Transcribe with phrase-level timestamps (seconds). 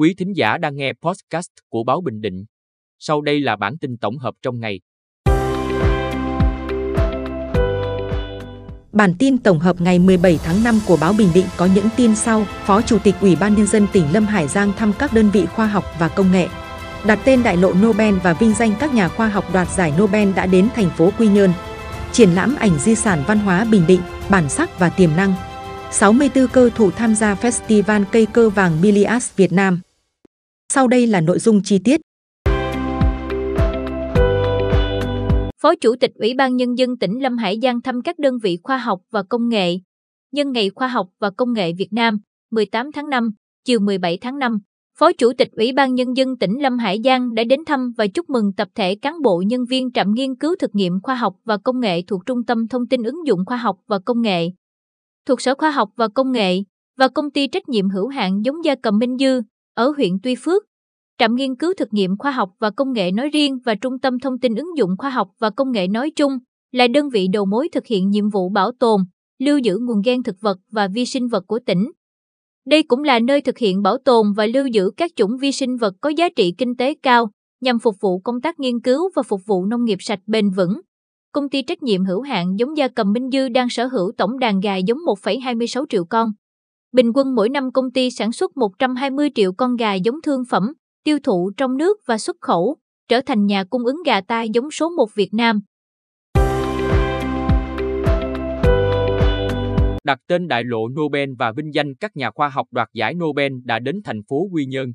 [0.00, 2.44] Quý thính giả đang nghe podcast của Báo Bình Định.
[2.98, 4.80] Sau đây là bản tin tổng hợp trong ngày.
[8.92, 12.14] Bản tin tổng hợp ngày 17 tháng 5 của Báo Bình Định có những tin
[12.16, 12.44] sau.
[12.44, 15.46] Phó Chủ tịch Ủy ban Nhân dân tỉnh Lâm Hải Giang thăm các đơn vị
[15.46, 16.48] khoa học và công nghệ.
[17.06, 20.32] Đặt tên đại lộ Nobel và vinh danh các nhà khoa học đoạt giải Nobel
[20.32, 21.50] đã đến thành phố Quy Nhơn.
[22.12, 25.34] Triển lãm ảnh di sản văn hóa Bình Định, bản sắc và tiềm năng.
[25.90, 29.80] 64 cơ thủ tham gia Festival Cây cơ vàng Milias Việt Nam.
[30.72, 32.00] Sau đây là nội dung chi tiết.
[35.62, 38.58] Phó Chủ tịch Ủy ban Nhân dân tỉnh Lâm Hải Giang thăm các đơn vị
[38.62, 39.76] khoa học và công nghệ.
[40.32, 42.18] Nhân ngày Khoa học và Công nghệ Việt Nam,
[42.50, 43.30] 18 tháng 5,
[43.64, 44.58] chiều 17 tháng 5,
[44.98, 48.06] Phó Chủ tịch Ủy ban Nhân dân tỉnh Lâm Hải Giang đã đến thăm và
[48.06, 51.34] chúc mừng tập thể cán bộ nhân viên trạm nghiên cứu thực nghiệm khoa học
[51.44, 54.50] và công nghệ thuộc Trung tâm Thông tin ứng dụng khoa học và công nghệ,
[55.26, 56.58] thuộc Sở Khoa học và Công nghệ
[56.98, 59.40] và Công ty trách nhiệm hữu hạn giống gia cầm Minh Dư
[59.74, 60.62] ở huyện Tuy Phước.
[61.18, 64.18] Trạm nghiên cứu thực nghiệm khoa học và công nghệ nói riêng và Trung tâm
[64.18, 66.32] Thông tin ứng dụng khoa học và công nghệ nói chung
[66.72, 69.00] là đơn vị đầu mối thực hiện nhiệm vụ bảo tồn,
[69.38, 71.90] lưu giữ nguồn gen thực vật và vi sinh vật của tỉnh.
[72.66, 75.76] Đây cũng là nơi thực hiện bảo tồn và lưu giữ các chủng vi sinh
[75.76, 79.22] vật có giá trị kinh tế cao nhằm phục vụ công tác nghiên cứu và
[79.22, 80.80] phục vụ nông nghiệp sạch bền vững.
[81.32, 84.38] Công ty trách nhiệm hữu hạn giống gia cầm Minh Dư đang sở hữu tổng
[84.38, 86.32] đàn gà giống 1,26 triệu con.
[86.92, 90.72] Bình quân mỗi năm công ty sản xuất 120 triệu con gà giống thương phẩm,
[91.04, 92.76] tiêu thụ trong nước và xuất khẩu,
[93.08, 95.60] trở thành nhà cung ứng gà ta giống số 1 Việt Nam.
[100.04, 103.52] Đặt tên đại lộ Nobel và vinh danh các nhà khoa học đoạt giải Nobel
[103.64, 104.92] đã đến thành phố Quy Nhơn.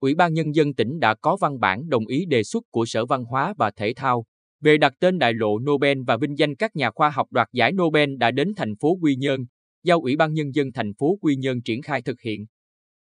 [0.00, 3.06] Ủy ban Nhân dân tỉnh đã có văn bản đồng ý đề xuất của Sở
[3.06, 4.24] Văn hóa và Thể thao
[4.60, 7.72] về đặt tên đại lộ Nobel và vinh danh các nhà khoa học đoạt giải
[7.72, 9.40] Nobel đã đến thành phố Quy Nhơn,
[9.82, 12.46] giao Ủy ban Nhân dân thành phố Quy Nhơn triển khai thực hiện.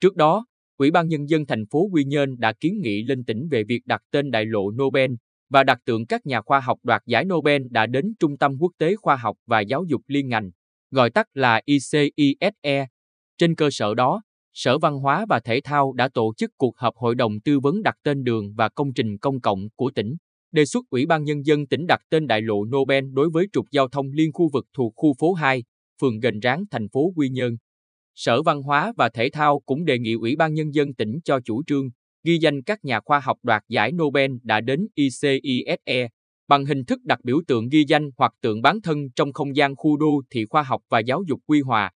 [0.00, 0.47] Trước đó,
[0.78, 3.87] Ủy ban Nhân dân thành phố Quy Nhơn đã kiến nghị lên tỉnh về việc
[3.87, 5.11] đặt tên đại lộ Nobel
[5.50, 8.72] và đặt tượng các nhà khoa học đoạt giải Nobel đã đến Trung tâm Quốc
[8.78, 10.50] tế Khoa học và Giáo dục Liên ngành,
[10.91, 12.87] gọi tắt là ICISE.
[13.39, 14.22] Trên cơ sở đó,
[14.55, 17.83] Sở Văn hóa và Thể thao đã tổ chức cuộc họp hội đồng tư vấn
[17.83, 20.16] đặt tên đường và công trình công cộng của tỉnh,
[20.53, 23.66] đề xuất Ủy ban Nhân dân tỉnh đặt tên đại lộ Nobel đối với trục
[23.71, 25.62] giao thông liên khu vực thuộc khu phố 2,
[26.00, 27.56] phường Gành Ráng, thành phố Quy Nhơn.
[28.14, 31.41] Sở Văn hóa và Thể thao cũng đề nghị Ủy ban Nhân dân tỉnh cho
[31.44, 31.91] chủ trương,
[32.25, 36.09] ghi danh các nhà khoa học đoạt giải Nobel đã đến ICISE
[36.48, 39.76] bằng hình thức đặt biểu tượng ghi danh hoặc tượng bán thân trong không gian
[39.76, 41.91] khu đô thị khoa học và giáo dục quy hòa.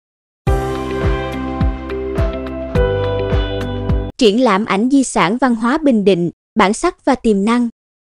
[4.17, 7.69] Triển lãm ảnh di sản văn hóa Bình Định, bản sắc và tiềm năng.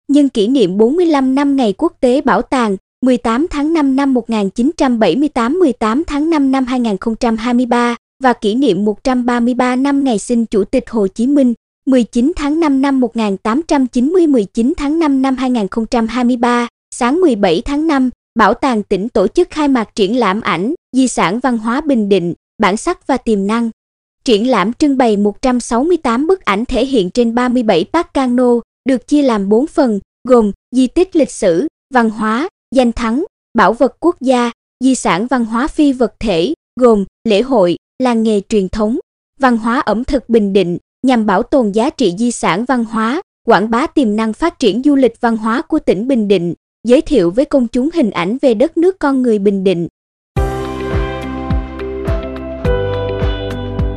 [0.07, 5.59] Nhân kỷ niệm 45 năm Ngày Quốc tế Bảo tàng, 18 tháng 5 năm 1978
[5.59, 11.07] 18 tháng 5 năm 2023 và kỷ niệm 133 năm ngày sinh Chủ tịch Hồ
[11.07, 11.53] Chí Minh,
[11.85, 18.53] 19 tháng 5 năm 1890 19 tháng 5 năm 2023, sáng 17 tháng 5, Bảo
[18.53, 22.33] tàng tỉnh tổ chức khai mạc triển lãm ảnh, di sản văn hóa Bình Định,
[22.61, 23.69] bản sắc và tiềm năng.
[24.23, 28.53] Triển lãm trưng bày 168 bức ảnh thể hiện trên 37 bát cano,
[28.89, 33.73] được chia làm 4 phần, gồm di tích lịch sử, văn hóa, danh thắng, bảo
[33.73, 38.41] vật quốc gia, di sản văn hóa phi vật thể, gồm lễ hội, làng nghề
[38.49, 38.97] truyền thống,
[39.39, 43.21] văn hóa ẩm thực Bình Định, nhằm bảo tồn giá trị di sản văn hóa,
[43.45, 46.53] quảng bá tiềm năng phát triển du lịch văn hóa của tỉnh Bình Định,
[46.87, 49.87] giới thiệu với công chúng hình ảnh về đất nước con người Bình Định.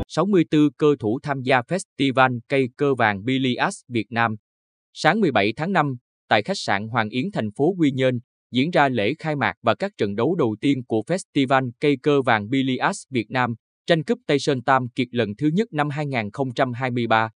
[0.09, 4.37] 64 cơ thủ tham gia Festival Cây cơ vàng Bilias Việt Nam.
[4.93, 5.97] Sáng 17 tháng 5,
[6.29, 8.21] tại khách sạn Hoàng Yến thành phố Quy Nhơn,
[8.53, 12.23] diễn ra lễ khai mạc và các trận đấu đầu tiên của Festival Cây cơ
[12.23, 13.55] vàng Bilias Việt Nam,
[13.87, 17.31] tranh cúp Tây Sơn Tam Kiệt lần thứ nhất năm 2023.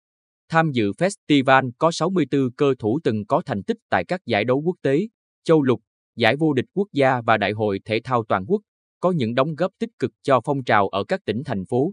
[0.49, 4.63] Tham dự festival có 64 cơ thủ từng có thành tích tại các giải đấu
[4.65, 5.01] quốc tế,
[5.45, 5.81] châu lục,
[6.17, 8.60] giải vô địch quốc gia và đại hội thể thao toàn quốc,
[9.01, 11.93] có những đóng góp tích cực cho phong trào ở các tỉnh thành phố.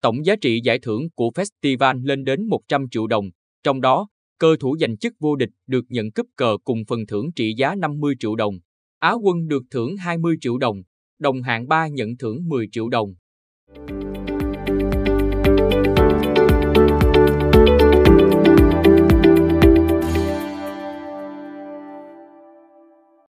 [0.00, 3.30] Tổng giá trị giải thưởng của festival lên đến 100 triệu đồng,
[3.62, 7.32] trong đó, cơ thủ giành chức vô địch được nhận cúp cờ cùng phần thưởng
[7.36, 8.58] trị giá 50 triệu đồng.
[8.98, 10.82] Á quân được thưởng 20 triệu đồng,
[11.18, 13.14] đồng hạng 3 nhận thưởng 10 triệu đồng.